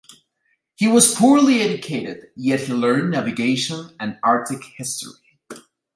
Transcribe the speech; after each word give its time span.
He 0.73 0.87
was 0.87 1.13
poorly 1.13 1.61
educated, 1.61 2.31
yet 2.35 2.61
he 2.61 2.73
learned 2.73 3.11
navigation 3.11 3.91
and 3.99 4.17
Arctic 4.23 4.63
history. 4.75 5.37